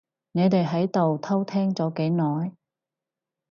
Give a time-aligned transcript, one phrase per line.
[0.31, 2.53] 你哋喺度偷聽咗幾耐？